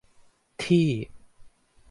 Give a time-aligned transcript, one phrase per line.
[0.61, 0.87] ที่